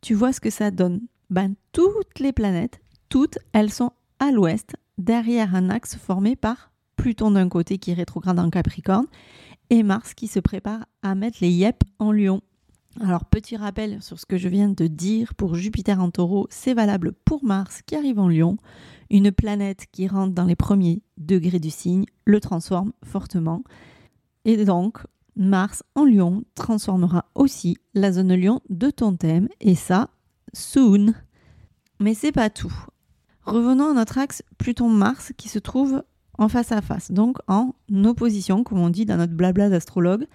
Tu 0.00 0.14
vois 0.14 0.32
ce 0.32 0.40
que 0.40 0.50
ça 0.50 0.70
donne. 0.70 1.00
Ben, 1.30 1.54
toutes 1.70 2.18
les 2.18 2.32
planètes, 2.32 2.80
toutes, 3.08 3.38
elles 3.52 3.72
sont 3.72 3.92
à 4.18 4.32
l'ouest, 4.32 4.74
derrière 4.98 5.54
un 5.54 5.70
axe 5.70 5.96
formé 5.96 6.34
par 6.36 6.72
Pluton 6.96 7.30
d'un 7.30 7.48
côté 7.48 7.78
qui 7.78 7.94
rétrograde 7.94 8.38
en 8.38 8.50
Capricorne 8.50 9.06
et 9.70 9.82
Mars 9.82 10.14
qui 10.14 10.26
se 10.26 10.40
prépare 10.40 10.86
à 11.02 11.14
mettre 11.14 11.38
les 11.40 11.50
yep 11.50 11.82
en 11.98 12.12
Lion. 12.12 12.42
Alors, 13.00 13.24
petit 13.24 13.56
rappel 13.56 14.02
sur 14.02 14.20
ce 14.20 14.26
que 14.26 14.36
je 14.36 14.48
viens 14.48 14.68
de 14.68 14.86
dire 14.86 15.34
pour 15.34 15.54
Jupiter 15.54 16.00
en 16.00 16.10
taureau, 16.10 16.46
c'est 16.50 16.74
valable 16.74 17.12
pour 17.24 17.42
Mars 17.42 17.80
qui 17.82 17.96
arrive 17.96 18.18
en 18.18 18.28
lion. 18.28 18.58
Une 19.10 19.32
planète 19.32 19.86
qui 19.92 20.06
rentre 20.06 20.34
dans 20.34 20.44
les 20.44 20.56
premiers 20.56 21.02
degrés 21.16 21.58
du 21.58 21.70
signe 21.70 22.04
le 22.26 22.38
transforme 22.38 22.92
fortement. 23.02 23.64
Et 24.44 24.62
donc, 24.64 24.98
Mars 25.36 25.82
en 25.94 26.04
lion 26.04 26.44
transformera 26.54 27.24
aussi 27.34 27.78
la 27.94 28.12
zone 28.12 28.34
lion 28.34 28.60
de 28.68 28.90
ton 28.90 29.16
thème, 29.16 29.48
et 29.60 29.74
ça, 29.74 30.10
soon. 30.52 31.14
Mais 31.98 32.14
c'est 32.14 32.32
pas 32.32 32.50
tout. 32.50 32.74
Revenons 33.44 33.90
à 33.90 33.94
notre 33.94 34.18
axe 34.18 34.42
Pluton-Mars 34.58 35.32
qui 35.36 35.48
se 35.48 35.58
trouve 35.58 36.04
en 36.38 36.48
face 36.48 36.72
à 36.72 36.82
face, 36.82 37.10
donc 37.10 37.38
en 37.48 37.74
opposition, 38.04 38.64
comme 38.64 38.80
on 38.80 38.90
dit 38.90 39.06
dans 39.06 39.16
notre 39.16 39.32
blabla 39.32 39.70
d'astrologue. 39.70 40.26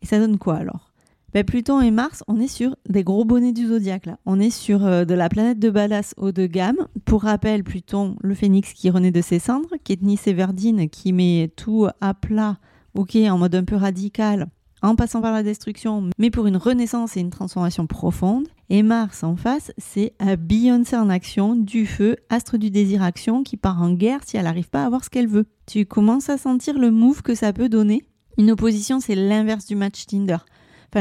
Et 0.00 0.06
ça 0.06 0.18
donne 0.18 0.38
quoi 0.38 0.56
alors? 0.56 0.93
Ben, 1.34 1.44
Pluton 1.44 1.80
et 1.80 1.90
Mars, 1.90 2.22
on 2.28 2.38
est 2.38 2.46
sur 2.46 2.76
des 2.88 3.02
gros 3.02 3.24
bonnets 3.24 3.52
du 3.52 3.66
zodiaque 3.66 4.06
là. 4.06 4.18
On 4.24 4.38
est 4.38 4.50
sur 4.50 4.86
euh, 4.86 5.04
de 5.04 5.14
la 5.14 5.28
planète 5.28 5.58
de 5.58 5.68
badass 5.68 6.14
haut 6.16 6.30
de 6.30 6.46
gamme. 6.46 6.86
Pour 7.04 7.22
rappel, 7.22 7.64
Pluton, 7.64 8.14
le 8.22 8.36
phénix 8.36 8.72
qui 8.72 8.88
renaît 8.88 9.10
de 9.10 9.20
ses 9.20 9.40
cendres, 9.40 9.74
Katniss 9.82 10.28
Everdeen 10.28 10.88
qui 10.88 11.12
met 11.12 11.50
tout 11.56 11.88
à 12.00 12.14
plat, 12.14 12.58
ok, 12.94 13.16
en 13.16 13.36
mode 13.36 13.56
un 13.56 13.64
peu 13.64 13.74
radical, 13.74 14.46
en 14.80 14.94
passant 14.94 15.20
par 15.20 15.32
la 15.32 15.42
destruction, 15.42 16.08
mais 16.18 16.30
pour 16.30 16.46
une 16.46 16.56
renaissance 16.56 17.16
et 17.16 17.20
une 17.20 17.30
transformation 17.30 17.88
profonde. 17.88 18.46
Et 18.70 18.84
Mars 18.84 19.24
en 19.24 19.34
face, 19.34 19.72
c'est 19.76 20.14
à 20.20 20.36
Beyoncé 20.36 20.96
en 20.96 21.10
action, 21.10 21.56
du 21.56 21.84
feu, 21.84 22.16
astre 22.30 22.58
du 22.58 22.70
désir 22.70 23.02
action, 23.02 23.42
qui 23.42 23.56
part 23.56 23.82
en 23.82 23.92
guerre 23.92 24.20
si 24.24 24.36
elle 24.36 24.44
n'arrive 24.44 24.70
pas 24.70 24.84
à 24.84 24.86
avoir 24.86 25.02
ce 25.02 25.10
qu'elle 25.10 25.26
veut. 25.26 25.46
Tu 25.66 25.84
commences 25.84 26.28
à 26.28 26.38
sentir 26.38 26.78
le 26.78 26.92
move 26.92 27.22
que 27.22 27.34
ça 27.34 27.52
peut 27.52 27.68
donner. 27.68 28.04
Une 28.38 28.52
opposition, 28.52 29.00
c'est 29.00 29.14
l'inverse 29.14 29.66
du 29.66 29.74
match 29.74 30.06
Tinder. 30.06 30.38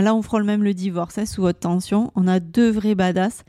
Là, 0.02 0.16
on 0.16 0.22
frôle 0.22 0.44
même 0.44 0.64
le 0.64 0.74
divorce 0.74 1.18
hein, 1.18 1.26
sous 1.26 1.44
haute 1.44 1.60
tension. 1.60 2.12
On 2.16 2.28
a 2.28 2.40
deux 2.40 2.72
vrais 2.72 2.96
badass. 2.96 3.44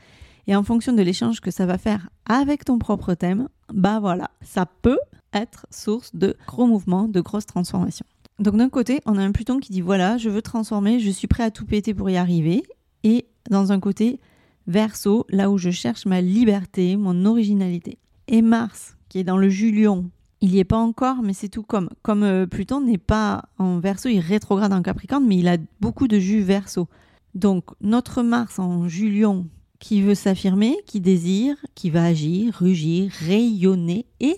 Et 0.47 0.55
en 0.55 0.63
fonction 0.63 0.93
de 0.93 1.01
l'échange 1.01 1.41
que 1.41 1.51
ça 1.51 1.65
va 1.65 1.77
faire 1.77 2.09
avec 2.27 2.65
ton 2.65 2.77
propre 2.77 3.13
thème, 3.15 3.49
bah 3.73 3.99
voilà, 3.99 4.29
ça 4.41 4.65
peut 4.65 4.99
être 5.33 5.65
source 5.71 6.15
de 6.15 6.35
gros 6.47 6.67
mouvements, 6.67 7.07
de 7.07 7.19
grosses 7.19 7.47
transformations. 7.47 8.05
Donc 8.39 8.57
d'un 8.57 8.69
côté, 8.69 9.01
on 9.05 9.17
a 9.17 9.23
un 9.23 9.31
Pluton 9.31 9.59
qui 9.59 9.71
dit 9.71 9.81
voilà, 9.81 10.17
je 10.17 10.29
veux 10.29 10.41
transformer, 10.41 10.99
je 10.99 11.09
suis 11.09 11.27
prêt 11.27 11.43
à 11.43 11.51
tout 11.51 11.65
péter 11.65 11.93
pour 11.93 12.09
y 12.09 12.17
arriver. 12.17 12.63
Et 13.03 13.25
dans 13.49 13.71
un 13.71 13.79
côté, 13.79 14.19
Verseau, 14.67 15.25
là 15.29 15.51
où 15.51 15.57
je 15.57 15.69
cherche 15.69 16.05
ma 16.05 16.21
liberté, 16.21 16.97
mon 16.97 17.25
originalité. 17.25 17.99
Et 18.27 18.41
Mars, 18.41 18.97
qui 19.09 19.19
est 19.19 19.23
dans 19.23 19.37
le 19.37 19.49
Julion, 19.49 20.09
il 20.41 20.51
n'y 20.51 20.59
est 20.59 20.65
pas 20.65 20.77
encore, 20.77 21.21
mais 21.23 21.33
c'est 21.33 21.49
tout 21.49 21.63
comme. 21.63 21.89
Comme 22.01 22.23
euh, 22.23 22.45
Pluton 22.45 22.81
n'est 22.81 22.97
pas 22.97 23.45
en 23.57 23.79
Verseau, 23.79 24.09
il 24.09 24.19
rétrograde 24.19 24.73
en 24.73 24.81
Capricorne, 24.81 25.25
mais 25.25 25.37
il 25.37 25.47
a 25.47 25.57
beaucoup 25.79 26.07
de 26.07 26.19
jus 26.19 26.41
Verseau. 26.41 26.87
Donc 27.33 27.65
notre 27.81 28.23
Mars 28.23 28.59
en 28.59 28.87
Julion, 28.87 29.47
qui 29.79 30.01
veut 30.01 30.15
s'affirmer, 30.15 30.77
qui 30.85 31.01
désire, 31.01 31.55
qui 31.75 31.89
va 31.89 32.03
agir, 32.05 32.55
rugir, 32.55 33.11
rayonner 33.11 34.05
et 34.19 34.37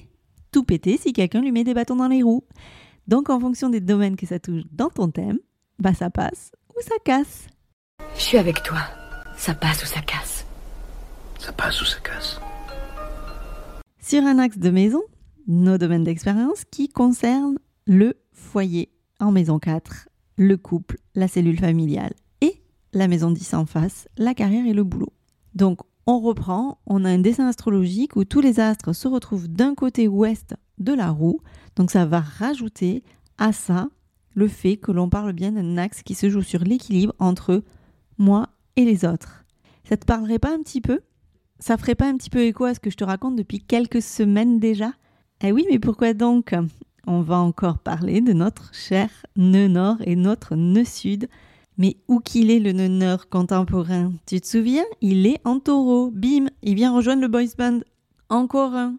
tout 0.52 0.64
péter 0.64 0.98
si 0.98 1.14
quelqu'un 1.14 1.42
lui 1.42 1.52
met 1.52 1.64
des 1.64 1.74
bâtons 1.74 1.96
dans 1.96 2.08
les 2.08 2.24
roues. 2.24 2.44
Donc 3.08 3.30
en 3.30 3.40
fonction 3.40 3.70
des 3.70 3.80
domaines 3.80 4.16
que 4.16 4.26
ça 4.26 4.40
touche 4.40 4.64
dans 4.72 4.90
ton 4.90 5.10
thème, 5.10 5.40
bah 5.80 5.94
ça 5.94 6.10
passe 6.10 6.52
ou 6.76 6.82
ça 6.82 6.96
casse. 7.04 7.48
Je 8.16 8.22
suis 8.22 8.38
avec 8.38 8.64
toi. 8.64 8.80
Ça 9.38 9.54
passe 9.54 9.84
ou 9.84 9.86
ça 9.86 10.02
casse. 10.02 10.46
Ça 11.40 11.52
passe 11.54 11.82
ou 11.82 11.86
ça 11.86 12.00
casse. 12.00 12.40
Sur 14.02 14.24
un 14.24 14.40
axe 14.40 14.58
de 14.58 14.70
maison, 14.70 15.02
nos 15.48 15.78
domaines 15.78 16.04
d'expérience 16.04 16.64
qui 16.70 16.90
concernent 16.90 17.58
le 17.86 18.16
foyer 18.32 18.92
en 19.20 19.32
maison 19.32 19.60
4, 19.60 20.10
le 20.38 20.58
couple, 20.58 20.98
la 21.16 21.28
cellule 21.28 21.60
familiale 21.60 22.14
et 22.42 22.62
la 22.94 23.08
maison 23.08 23.32
10 23.32 23.54
en 23.54 23.66
face, 23.66 24.08
la 24.18 24.34
carrière 24.34 24.68
et 24.68 24.74
le 24.74 24.84
boulot. 24.84 25.14
Donc 25.56 25.80
on 26.06 26.20
reprend, 26.20 26.80
on 26.86 27.04
a 27.04 27.10
un 27.10 27.18
dessin 27.18 27.48
astrologique 27.48 28.16
où 28.16 28.24
tous 28.24 28.42
les 28.42 28.60
astres 28.60 28.94
se 28.94 29.08
retrouvent 29.08 29.48
d'un 29.48 29.76
côté 29.76 30.08
ouest 30.08 30.56
de 30.78 30.94
la 30.94 31.10
roue. 31.10 31.40
Donc 31.76 31.92
ça 31.92 32.06
va 32.06 32.22
rajouter 32.22 33.04
à 33.38 33.52
ça 33.52 33.90
le 34.36 34.48
fait 34.48 34.78
que 34.78 34.92
l'on 34.92 35.10
parle 35.10 35.34
bien 35.34 35.52
d'un 35.52 35.78
axe 35.78 36.04
qui 36.04 36.14
se 36.14 36.30
joue 36.30 36.44
sur 36.44 36.64
l'équilibre 36.64 37.14
entre 37.20 37.64
moi 38.18 38.50
et 38.76 38.86
les 38.86 39.04
autres. 39.04 39.46
Ça 39.84 39.98
te 39.98 40.06
parlerait 40.06 40.40
pas 40.40 40.54
un 40.54 40.60
petit 40.60 40.82
peu? 40.82 41.02
Ça 41.60 41.78
ferait 41.78 41.96
pas 41.96 42.08
un 42.08 42.18
petit 42.18 42.30
peu 42.30 42.42
écho 42.42 42.66
à 42.66 42.74
ce 42.74 42.80
que 42.80 42.92
je 42.92 42.98
te 42.98 43.04
raconte 43.04 43.36
depuis 43.36 43.60
quelques 43.60 44.02
semaines 44.02 44.60
déjà? 44.60 44.92
Eh 45.44 45.52
oui, 45.52 45.68
mais 45.70 45.78
pourquoi 45.78 46.16
donc 46.16 46.56
On 47.06 47.22
va 47.22 47.38
encore 47.38 47.78
parler 47.78 48.22
de 48.22 48.34
notre 48.34 48.74
cher 48.74 49.10
nœud 49.36 49.68
nord 49.68 49.98
et 50.04 50.16
notre 50.16 50.56
nœud 50.56 50.84
sud? 50.84 51.30
Mais 51.78 51.98
où 52.08 52.20
qu'il 52.20 52.50
est 52.50 52.60
le 52.60 52.72
nœud 52.72 53.18
contemporain? 53.30 54.14
Tu 54.26 54.42
te 54.42 54.48
souviens? 54.48 54.86
Il 55.00 55.28
est 55.28 55.40
en 55.46 55.60
taureau. 55.60 56.10
Bim, 56.10 56.48
il 56.64 56.74
vient 56.74 56.92
rejoindre 56.92 57.22
le 57.22 57.28
boys 57.28 57.54
band. 57.56 57.82
Encore 58.30 58.74
un. 58.74 58.96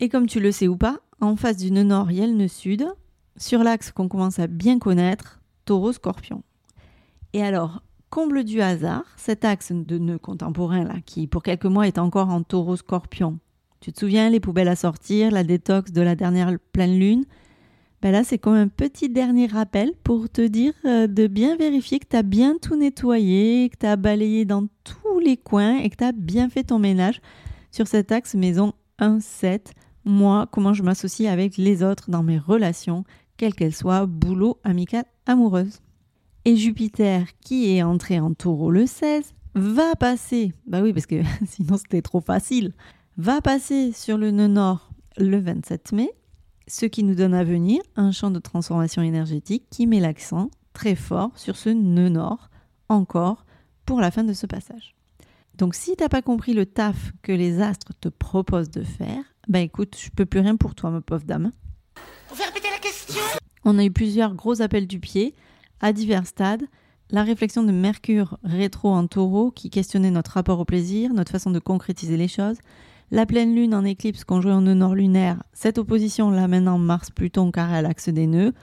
Et 0.00 0.08
comme 0.08 0.26
tu 0.26 0.40
le 0.40 0.50
sais 0.50 0.66
ou 0.66 0.76
pas, 0.76 0.98
en 1.20 1.36
face 1.36 1.58
du 1.58 1.70
nœud 1.70 1.84
nord, 1.84 2.10
il 2.10 2.18
y 2.18 2.22
a 2.24 2.26
le 2.26 2.32
nœud 2.32 2.48
sud, 2.48 2.88
sur 3.36 3.62
l'axe 3.62 3.92
qu'on 3.92 4.08
commence 4.08 4.40
à 4.40 4.48
bien 4.48 4.80
connaître, 4.80 5.40
taureau-scorpion. 5.64 6.42
Et 7.34 7.42
alors, 7.44 7.84
comble 8.12 8.44
du 8.44 8.60
hasard, 8.60 9.04
cet 9.16 9.42
axe 9.42 9.72
de 9.72 9.96
nœud 9.96 10.18
contemporain 10.18 10.84
là, 10.84 10.96
qui 11.06 11.26
pour 11.26 11.42
quelques 11.42 11.64
mois 11.64 11.86
est 11.86 11.96
encore 11.96 12.28
en 12.28 12.42
taureau-scorpion. 12.42 13.38
Tu 13.80 13.90
te 13.90 14.00
souviens 14.00 14.28
les 14.28 14.38
poubelles 14.38 14.68
à 14.68 14.76
sortir, 14.76 15.30
la 15.30 15.44
détox 15.44 15.92
de 15.92 16.02
la 16.02 16.14
dernière 16.14 16.52
pleine 16.74 16.98
lune? 16.98 17.24
Ben 18.02 18.12
là, 18.12 18.22
c'est 18.22 18.36
comme 18.36 18.52
un 18.52 18.68
petit 18.68 19.08
dernier 19.08 19.46
rappel 19.46 19.94
pour 20.04 20.28
te 20.28 20.46
dire 20.46 20.74
euh, 20.84 21.06
de 21.06 21.26
bien 21.26 21.56
vérifier 21.56 22.00
que 22.00 22.06
tu 22.06 22.16
as 22.16 22.22
bien 22.22 22.58
tout 22.60 22.76
nettoyé, 22.76 23.70
que 23.70 23.78
tu 23.78 23.86
as 23.86 23.96
balayé 23.96 24.44
dans 24.44 24.66
tous 24.84 25.18
les 25.18 25.38
coins 25.38 25.78
et 25.78 25.88
que 25.88 25.96
tu 25.96 26.04
as 26.04 26.12
bien 26.12 26.50
fait 26.50 26.64
ton 26.64 26.78
ménage 26.78 27.22
sur 27.70 27.88
cet 27.88 28.12
axe 28.12 28.34
maison 28.34 28.74
1-7. 28.98 29.68
Moi, 30.04 30.46
comment 30.52 30.74
je 30.74 30.82
m'associe 30.82 31.32
avec 31.32 31.56
les 31.56 31.82
autres 31.82 32.10
dans 32.10 32.22
mes 32.22 32.38
relations, 32.38 33.04
quelles 33.38 33.54
qu'elles 33.54 33.74
soient, 33.74 34.04
boulot, 34.04 34.58
amical, 34.64 35.06
amoureuse. 35.24 35.80
Et 36.44 36.56
Jupiter, 36.56 37.26
qui 37.40 37.76
est 37.76 37.82
entré 37.82 38.18
en 38.18 38.34
taureau 38.34 38.70
le 38.70 38.86
16, 38.86 39.34
va 39.54 39.94
passer, 39.94 40.52
bah 40.66 40.80
oui, 40.82 40.92
parce 40.92 41.06
que 41.06 41.22
sinon 41.46 41.76
c'était 41.76 42.02
trop 42.02 42.20
facile, 42.20 42.72
va 43.16 43.40
passer 43.40 43.92
sur 43.92 44.18
le 44.18 44.30
nœud 44.30 44.48
nord 44.48 44.90
le 45.18 45.38
27 45.38 45.92
mai 45.92 46.10
ce 46.66 46.86
qui 46.86 47.04
nous 47.04 47.14
donne 47.14 47.34
à 47.34 47.44
venir 47.44 47.82
un 47.96 48.12
champ 48.12 48.30
de 48.30 48.38
transformation 48.38 49.02
énergétique 49.02 49.64
qui 49.70 49.86
met 49.86 50.00
l'accent 50.00 50.50
très 50.72 50.94
fort 50.94 51.30
sur 51.36 51.56
ce 51.56 51.68
nœud 51.68 52.08
nord, 52.08 52.50
encore 52.88 53.44
pour 53.84 54.00
la 54.00 54.10
fin 54.10 54.24
de 54.24 54.32
ce 54.32 54.46
passage. 54.46 54.94
Donc 55.58 55.74
si 55.74 55.96
tu 55.96 56.02
n'as 56.02 56.08
pas 56.08 56.22
compris 56.22 56.54
le 56.54 56.64
taf 56.64 57.12
que 57.22 57.32
les 57.32 57.60
astres 57.60 57.92
te 58.00 58.08
proposent 58.08 58.70
de 58.70 58.84
faire, 58.84 59.22
bah 59.48 59.60
écoute, 59.60 59.96
je 59.98 60.10
peux 60.10 60.24
plus 60.24 60.40
rien 60.40 60.56
pour 60.56 60.74
toi, 60.74 60.90
ma 60.90 61.00
pauvre 61.00 61.24
dame. 61.24 61.50
Vous 62.30 62.42
répéter 62.42 62.68
la 62.70 62.78
question 62.78 63.20
On 63.64 63.78
a 63.78 63.84
eu 63.84 63.90
plusieurs 63.90 64.34
gros 64.34 64.62
appels 64.62 64.86
du 64.86 64.98
pied 64.98 65.34
à 65.82 65.92
divers 65.92 66.26
stades. 66.26 66.64
La 67.10 67.24
réflexion 67.24 67.62
de 67.62 67.72
Mercure 67.72 68.38
rétro 68.42 68.88
en 68.88 69.06
taureau 69.06 69.50
qui 69.50 69.68
questionnait 69.68 70.10
notre 70.10 70.30
rapport 70.30 70.58
au 70.60 70.64
plaisir, 70.64 71.12
notre 71.12 71.32
façon 71.32 71.50
de 71.50 71.58
concrétiser 71.58 72.16
les 72.16 72.28
choses, 72.28 72.56
la 73.10 73.26
pleine 73.26 73.54
lune 73.54 73.74
en 73.74 73.84
éclipse 73.84 74.24
conjointe 74.24 74.56
en 74.56 74.60
nœud 74.62 74.74
nord 74.74 74.94
lunaire, 74.94 75.42
cette 75.52 75.76
opposition 75.76 76.30
là 76.30 76.48
maintenant 76.48 76.78
Mars-Pluton 76.78 77.50
carré 77.50 77.76
à 77.76 77.82
l'axe 77.82 78.08
des 78.08 78.26
nœuds. 78.26 78.54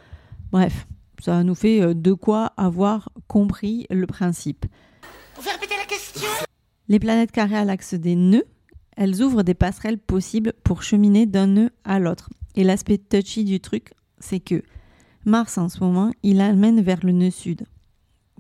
Bref, 0.52 0.88
ça 1.22 1.44
nous 1.44 1.54
fait 1.54 1.82
euh, 1.82 1.94
de 1.94 2.14
quoi 2.14 2.54
avoir 2.58 3.10
compris 3.28 3.86
le 3.92 4.08
principe. 4.08 4.66
Vous 5.36 5.42
pouvez 5.42 5.52
répéter 5.52 5.76
la 5.78 5.86
question? 5.86 6.28
Les 6.88 6.98
planètes 6.98 7.32
carrées 7.32 7.58
à 7.58 7.66
l'axe 7.66 7.94
des 7.94 8.16
nœuds, 8.16 8.46
elles 8.98 9.22
ouvrent 9.22 9.44
des 9.44 9.54
passerelles 9.54 10.00
possibles 10.00 10.54
pour 10.64 10.82
cheminer 10.82 11.28
d'un 11.28 11.46
nœud 11.46 11.70
à 11.84 12.00
l'autre. 12.00 12.30
Et 12.56 12.64
l'aspect 12.64 12.98
touchy 12.98 13.44
du 13.44 13.60
truc, 13.60 13.92
c'est 14.20 14.40
que 14.40 14.64
Mars 15.30 15.58
en 15.58 15.70
ce 15.70 15.80
moment, 15.80 16.12
il 16.24 16.42
amène 16.42 16.82
vers 16.82 17.06
le 17.06 17.12
nœud 17.12 17.30
sud 17.30 17.66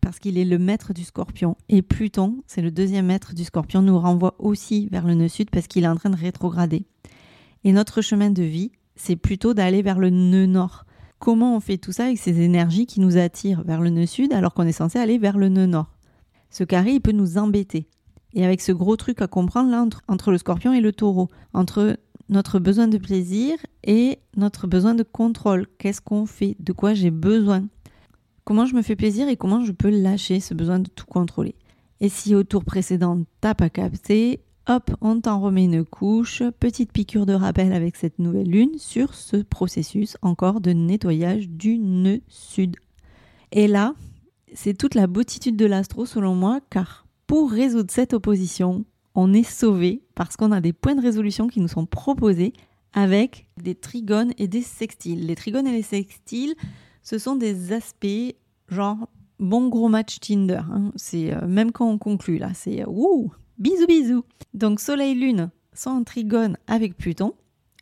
parce 0.01 0.19
qu'il 0.19 0.37
est 0.37 0.45
le 0.45 0.57
maître 0.57 0.93
du 0.93 1.03
scorpion. 1.03 1.55
Et 1.69 1.81
Pluton, 1.81 2.41
c'est 2.47 2.61
le 2.61 2.71
deuxième 2.71 3.05
maître 3.05 3.35
du 3.35 3.43
scorpion, 3.43 3.81
nous 3.81 3.99
renvoie 3.99 4.35
aussi 4.39 4.87
vers 4.91 5.05
le 5.05 5.13
nœud 5.13 5.27
sud 5.27 5.49
parce 5.51 5.67
qu'il 5.67 5.83
est 5.83 5.87
en 5.87 5.95
train 5.95 6.09
de 6.09 6.15
rétrograder. 6.15 6.85
Et 7.63 7.73
notre 7.73 8.01
chemin 8.01 8.31
de 8.31 8.43
vie, 8.43 8.71
c'est 8.95 9.15
plutôt 9.15 9.53
d'aller 9.53 9.81
vers 9.81 9.99
le 9.99 10.09
nœud 10.09 10.47
nord. 10.47 10.85
Comment 11.19 11.55
on 11.55 11.59
fait 11.59 11.77
tout 11.77 11.91
ça 11.91 12.05
avec 12.05 12.17
ces 12.17 12.41
énergies 12.41 12.85
qui 12.85 13.01
nous 13.01 13.17
attirent 13.17 13.63
vers 13.63 13.81
le 13.81 13.89
nœud 13.89 14.05
sud 14.05 14.33
alors 14.33 14.53
qu'on 14.53 14.65
est 14.65 14.71
censé 14.71 14.97
aller 14.97 15.17
vers 15.17 15.37
le 15.37 15.49
nœud 15.49 15.67
nord? 15.67 15.93
Ce 16.49 16.63
carré, 16.63 16.93
il 16.93 17.01
peut 17.01 17.11
nous 17.11 17.37
embêter. 17.37 17.87
Et 18.33 18.45
avec 18.45 18.61
ce 18.61 18.71
gros 18.71 18.95
truc 18.95 19.21
à 19.21 19.27
comprendre 19.27 19.69
là 19.69 19.81
entre, 19.81 20.01
entre 20.07 20.31
le 20.31 20.37
scorpion 20.37 20.73
et 20.73 20.81
le 20.81 20.91
taureau, 20.91 21.27
entre 21.53 21.97
notre 22.29 22.59
besoin 22.59 22.87
de 22.87 22.97
plaisir 22.97 23.57
et 23.83 24.19
notre 24.37 24.67
besoin 24.67 24.95
de 24.95 25.03
contrôle. 25.03 25.67
Qu'est-ce 25.77 26.01
qu'on 26.01 26.25
fait? 26.25 26.55
De 26.59 26.73
quoi 26.73 26.93
j'ai 26.93 27.11
besoin? 27.11 27.65
Comment 28.43 28.65
je 28.65 28.75
me 28.75 28.81
fais 28.81 28.95
plaisir 28.95 29.27
et 29.27 29.37
comment 29.37 29.65
je 29.65 29.71
peux 29.71 29.89
lâcher 29.89 30.39
ce 30.39 30.53
besoin 30.53 30.79
de 30.79 30.89
tout 30.89 31.05
contrôler? 31.05 31.55
Et 31.99 32.09
si 32.09 32.35
au 32.35 32.43
tour 32.43 32.63
précédent 32.63 33.23
t'as 33.41 33.53
pas 33.53 33.69
capté, 33.69 34.39
hop, 34.67 34.91
on 35.01 35.19
t'en 35.19 35.39
remet 35.39 35.65
une 35.65 35.83
couche, 35.83 36.43
petite 36.59 36.91
piqûre 36.91 37.25
de 37.25 37.33
rappel 37.33 37.73
avec 37.73 37.95
cette 37.95 38.19
nouvelle 38.19 38.49
lune 38.49 38.77
sur 38.77 39.13
ce 39.13 39.37
processus 39.37 40.17
encore 40.21 40.61
de 40.61 40.71
nettoyage 40.71 41.49
du 41.49 41.77
nœud 41.77 42.21
sud. 42.27 42.75
Et 43.51 43.67
là, 43.67 43.95
c'est 44.53 44.77
toute 44.77 44.95
la 44.95 45.07
beautitude 45.07 45.57
de 45.57 45.65
l'astro 45.65 46.05
selon 46.05 46.35
moi, 46.35 46.59
car 46.69 47.05
pour 47.27 47.51
résoudre 47.51 47.91
cette 47.91 48.13
opposition, 48.13 48.85
on 49.15 49.33
est 49.33 49.43
sauvé 49.43 50.03
parce 50.15 50.37
qu'on 50.37 50.51
a 50.51 50.61
des 50.61 50.73
points 50.73 50.95
de 50.95 51.01
résolution 51.01 51.47
qui 51.47 51.59
nous 51.59 51.67
sont 51.67 51.85
proposés 51.85 52.53
avec 52.93 53.47
des 53.61 53.75
trigones 53.75 54.33
et 54.37 54.47
des 54.47 54.61
sextiles. 54.61 55.25
Les 55.25 55.35
trigones 55.35 55.67
et 55.67 55.71
les 55.71 55.83
sextiles, 55.83 56.55
ce 57.03 57.17
sont 57.17 57.35
des 57.35 57.73
aspects 57.73 58.35
genre 58.67 59.09
bon 59.39 59.67
gros 59.69 59.89
match 59.89 60.19
Tinder. 60.19 60.61
Hein. 60.71 60.91
Euh, 61.13 61.47
même 61.47 61.71
quand 61.71 61.89
on 61.89 61.97
conclut 61.97 62.37
là, 62.37 62.51
c'est 62.53 62.83
euh, 62.83 63.27
bisous 63.57 63.87
bisous. 63.87 64.23
Donc 64.53 64.79
Soleil 64.79 65.15
Lune 65.15 65.51
sont 65.73 65.91
en 65.91 66.03
trigone 66.03 66.57
avec 66.67 66.97
Pluton 66.97 67.33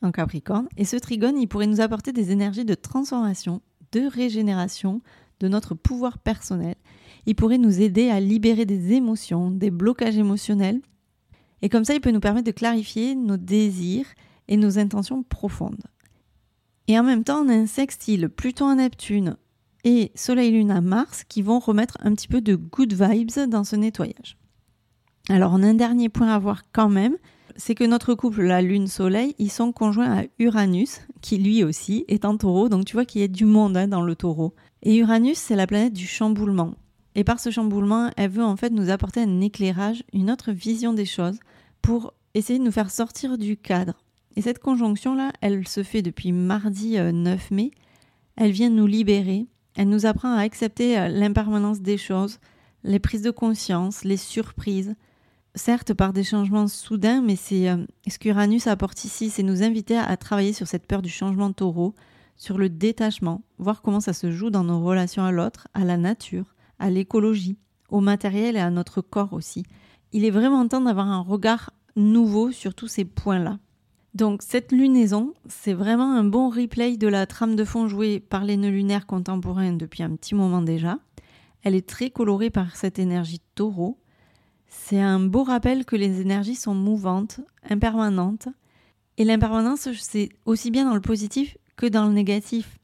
en 0.02 0.12
Capricorne 0.12 0.68
et 0.78 0.86
ce 0.86 0.96
trigone 0.98 1.38
il 1.38 1.48
pourrait 1.48 1.68
nous 1.68 1.82
apporter 1.82 2.14
des 2.14 2.32
énergies 2.32 2.66
de 2.66 2.76
transformation, 2.76 3.62
de 3.92 4.08
régénération 4.08 5.02
de 5.40 5.48
notre 5.48 5.76
pouvoir 5.76 6.18
personnel. 6.20 6.76
Il 7.26 7.36
pourrait 7.36 7.58
nous 7.58 7.82
aider 7.82 8.10
à 8.10 8.20
libérer 8.20 8.66
des 8.66 8.94
émotions, 8.94 9.52
des 9.52 9.72
blocages 9.72 10.18
émotionnels. 10.18 10.82
Et 11.62 11.70
comme 11.70 11.86
ça, 11.86 11.94
il 11.94 12.02
peut 12.02 12.12
nous 12.12 12.20
permettre 12.20 12.46
de 12.46 12.52
clarifier 12.52 13.16
nos 13.16 13.38
désirs 13.38 14.08
et 14.48 14.58
nos 14.58 14.80
intentions 14.80 15.24
profondes. 15.24 15.84
Et 16.88 16.98
en 16.98 17.04
même 17.04 17.24
temps, 17.24 17.44
on 17.44 17.50
a 17.50 17.54
un 17.54 17.68
sextile 17.68 18.30
Pluton 18.30 18.68
à 18.68 18.76
Neptune 18.76 19.36
et 19.84 20.12
Soleil-Lune 20.16 20.72
à 20.72 20.82
Mars 20.82 21.24
qui 21.24 21.42
vont 21.42 21.60
remettre 21.60 21.98
un 22.02 22.14
petit 22.14 22.28
peu 22.28 22.42
de 22.42 22.56
good 22.56 22.94
vibes 22.94 23.50
dans 23.50 23.64
ce 23.64 23.76
nettoyage. 23.76 24.38
Alors, 25.30 25.52
on 25.54 25.64
a 25.64 25.68
un 25.68 25.74
dernier 25.74 26.10
point 26.10 26.30
à 26.30 26.40
voir 26.40 26.64
quand 26.72 26.90
même, 26.90 27.18
c'est 27.58 27.76
que 27.76 27.84
notre 27.84 28.14
couple, 28.14 28.44
la 28.44 28.62
Lune-Soleil, 28.62 29.36
ils 29.40 29.52
sont 29.52 29.72
conjoints 29.72 30.20
à 30.20 30.24
Uranus, 30.40 31.02
qui 31.22 31.38
lui 31.38 31.64
aussi 31.64 32.06
est 32.08 32.24
en 32.24 32.38
taureau, 32.38 32.70
donc 32.70 32.86
tu 32.86 32.94
vois 32.94 33.04
qu'il 33.04 33.22
y 33.22 33.24
a 33.24 33.28
du 33.28 33.46
monde 33.46 33.76
hein, 33.76 33.88
dans 33.88 34.04
le 34.04 34.16
taureau. 34.16 34.54
Et 34.84 34.96
Uranus, 34.98 35.38
c'est 35.38 35.56
la 35.56 35.68
planète 35.68 35.94
du 35.94 36.08
chamboulement. 36.08 36.76
Et 37.18 37.24
par 37.24 37.40
ce 37.40 37.50
chamboulement, 37.50 38.12
elle 38.16 38.30
veut 38.30 38.44
en 38.44 38.56
fait 38.56 38.70
nous 38.70 38.92
apporter 38.92 39.22
un 39.22 39.42
éclairage, 39.42 40.04
une 40.14 40.30
autre 40.30 40.52
vision 40.52 40.94
des 40.94 41.06
choses, 41.06 41.40
pour 41.82 42.14
essayer 42.36 42.60
de 42.60 42.64
nous 42.64 42.72
faire 42.72 42.92
sortir 42.92 43.40
du 43.40 43.58
cadre. 43.58 43.96
Et 44.36 44.44
cette 44.44 44.60
conjonction-là, 44.60 45.32
elle 45.42 45.68
se 45.68 45.82
fait 45.82 46.04
depuis 46.04 46.32
mardi 46.32 47.00
9 47.00 47.00
euh, 47.52 47.56
mai. 47.56 47.72
Elle 48.36 48.52
vient 48.52 48.70
nous 48.70 48.86
libérer. 48.86 49.48
Elle 49.76 49.90
nous 49.90 50.06
apprend 50.06 50.32
à 50.32 50.42
accepter 50.42 51.00
euh, 51.00 51.08
l'impermanence 51.08 51.82
des 51.82 51.98
choses, 51.98 52.38
les 52.84 53.00
prises 53.00 53.24
de 53.24 53.32
conscience, 53.32 54.04
les 54.04 54.18
surprises. 54.18 54.94
Certes, 55.56 55.96
par 55.96 56.14
des 56.14 56.24
changements 56.24 56.68
soudains, 56.68 57.24
mais 57.24 57.36
c'est 57.36 57.68
euh, 57.68 57.78
ce 58.08 58.20
qu'Uranus 58.20 58.68
apporte 58.68 59.04
ici, 59.06 59.32
c'est 59.32 59.42
nous 59.42 59.64
inviter 59.64 59.98
à, 59.98 60.16
travailler 60.18 60.54
sur 60.54 60.68
cette 60.68 60.86
peur 60.86 61.02
du 61.02 61.10
changement 61.10 61.52
taureau, 61.52 61.96
sur 62.36 62.60
le 62.60 62.70
détachement, 62.70 63.42
voir 63.58 63.82
comment 63.82 64.02
ça 64.02 64.14
se 64.14 64.30
joue 64.30 64.52
dans 64.52 64.64
nos 64.64 64.84
relations 64.84 65.24
à 65.24 65.32
l'autre, 65.32 65.68
à 65.74 65.84
la 65.84 65.98
nature, 65.98 66.54
à 66.80 66.90
l'écologie, 66.90 67.58
au 67.90 68.00
matériel 68.00 68.56
et 68.56 68.62
à 68.62 68.70
notre 68.70 69.02
corps 69.02 69.34
aussi. 69.34 69.64
Il 70.14 70.26
est 70.26 70.32
vraiment 70.32 70.68
temps 70.68 70.82
d'avoir 70.82 71.08
un 71.08 71.22
regard 71.22 71.72
nouveau 71.96 72.52
sur 72.52 72.74
tous 72.74 72.88
ces 72.88 73.06
points-là. 73.06 73.60
Donc 74.14 74.42
cette 74.42 74.72
lunaison, 74.72 75.34
c'est 75.48 75.74
vraiment 75.74 76.14
un 76.14 76.24
bon 76.24 76.50
replay 76.50 76.98
de 76.98 77.08
la 77.08 77.28
trame 77.28 77.56
de 77.56 77.64
fond 77.64 77.88
jouée 77.88 78.20
par 78.20 78.46
les 78.46 78.58
nœuds 78.58 78.72
lunaires 78.72 79.06
contemporains 79.06 79.74
depuis 79.74 80.02
un 80.02 80.16
petit 80.16 80.34
moment 80.34 80.62
déjà. 80.62 80.98
Elle 81.62 81.76
est 81.76 81.88
très 81.88 82.10
colorée 82.10 82.50
par 82.50 82.76
cette 82.76 82.98
énergie 82.98 83.42
taureau. 83.56 84.00
C'est 84.68 85.00
un 85.00 85.20
beau 85.20 85.44
rappel 85.44 85.86
que 85.86 85.96
les 85.96 86.22
énergies 86.22 86.56
sont 86.56 86.74
mouvantes, 86.74 87.42
impermanentes. 87.70 88.48
Et 89.18 89.24
l'impermanence, 89.24 89.92
c'est 89.94 90.30
aussi 90.46 90.72
bien 90.72 90.86
dans 90.86 90.96
le 90.96 91.02
positif 91.02 91.58
que 91.76 91.86
dans 91.86 92.08
le 92.08 92.14
négatif. 92.14 92.80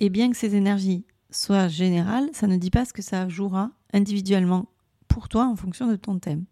Et 0.00 0.10
bien 0.10 0.30
que 0.30 0.36
ces 0.36 0.54
énergies 0.54 1.04
soient 1.30 1.68
générales, 1.68 2.28
ça 2.32 2.46
ne 2.46 2.56
dit 2.56 2.70
pas 2.70 2.84
ce 2.84 2.92
que 2.92 3.02
ça 3.02 3.28
jouera 3.28 3.70
individuellement 3.92 4.66
pour 5.08 5.28
toi 5.28 5.46
en 5.46 5.56
fonction 5.56 5.86
de 5.86 5.96
ton 5.96 6.18
thème. 6.18 6.44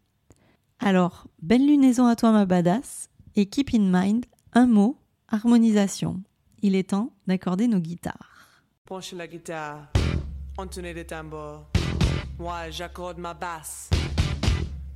Alors, 0.79 1.27
belle 1.41 1.67
lunaison 1.67 2.07
à 2.07 2.17
toi 2.17 2.33
ma 2.33 2.47
badass 2.47 3.09
et 3.35 3.47
keep 3.47 3.71
in 3.75 3.91
mind 3.91 4.27
un 4.53 4.67
mot, 4.67 4.99
harmonisation. 5.29 6.23
Il 6.63 6.75
est 6.75 6.91
temps 6.91 7.13
d'accorder 7.27 7.69
nos 7.69 7.81
guitares. 7.81 8.63
Penche 8.85 9.13
la 9.13 9.27
guitare, 9.27 9.93
entonner 10.57 10.95
les 10.95 11.07
tambours. 11.07 11.67
Moi, 12.39 12.71
j'accorde 12.71 13.19
ma 13.19 13.35
basse. 13.35 13.91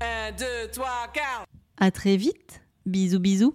Un, 0.01 0.33
deux, 0.33 0.71
trois, 0.73 1.09
quatre. 1.13 1.47
À 1.79 1.91
très 1.91 2.17
vite. 2.17 2.63
Bisous, 2.87 3.21
bisous. 3.21 3.55